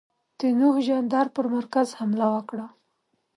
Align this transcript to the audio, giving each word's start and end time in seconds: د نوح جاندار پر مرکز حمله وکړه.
د 0.39 0.41
نوح 0.59 0.75
جاندار 0.87 1.27
پر 1.35 1.45
مرکز 1.55 1.87
حمله 1.99 2.25
وکړه. 2.33 2.65